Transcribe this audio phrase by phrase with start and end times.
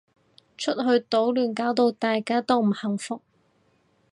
[0.57, 3.21] 出去搗亂搞到大家都唔幸福